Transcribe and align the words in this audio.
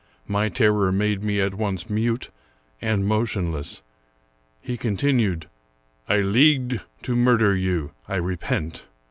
My 0.27 0.49
terror 0.49 0.91
made 0.91 1.23
me 1.23 1.39
at 1.39 1.53
once 1.53 1.87
mute 1.87 2.31
and 2.81 3.05
motionless. 3.05 3.83
He 4.59 4.75
continued," 4.75 5.45
I 6.09 6.21
leagued 6.21 6.81
to 7.03 7.15
murder 7.15 7.55
you. 7.55 7.91
I 8.07 8.15
repent. 8.15 8.87